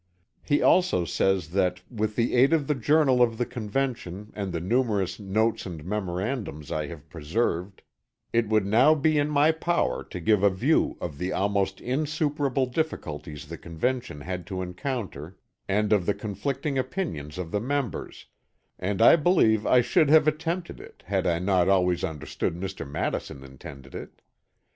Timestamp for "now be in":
8.65-9.29